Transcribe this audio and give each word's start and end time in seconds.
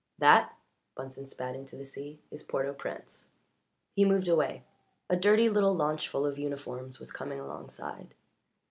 "That," 0.17 0.55
Bunsen 0.95 1.27
spat 1.27 1.55
into 1.55 1.75
the 1.75 1.85
sea, 1.85 2.23
"is 2.31 2.41
Port 2.41 2.65
au 2.65 2.73
Prince." 2.73 3.29
He 3.93 4.03
moved 4.03 4.27
away. 4.27 4.63
A 5.11 5.15
dirty 5.15 5.47
little 5.47 5.75
launch 5.75 6.09
full 6.09 6.25
of 6.25 6.39
uniforms 6.39 6.99
was 6.99 7.11
coming 7.11 7.39
alongside. 7.39 8.15